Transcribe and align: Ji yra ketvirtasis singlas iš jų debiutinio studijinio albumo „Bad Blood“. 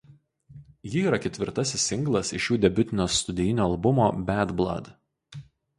Ji 0.91 0.99
yra 1.07 1.19
ketvirtasis 1.25 1.83
singlas 1.89 2.33
iš 2.39 2.49
jų 2.51 2.59
debiutinio 2.65 3.09
studijinio 3.19 3.69
albumo 3.71 4.11
„Bad 4.31 4.57
Blood“. 4.63 4.91